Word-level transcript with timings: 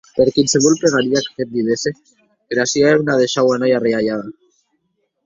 Per 0.17 0.25
quinsevolh 0.35 0.79
pegaria 0.83 1.19
qu’aguest 1.25 1.51
didesse, 1.57 1.91
era 2.55 2.65
sua 2.71 2.89
hemna 2.95 3.19
deishaue 3.21 3.55
anar 3.59 3.71
ua 3.73 3.77
arridalhada. 3.81 4.33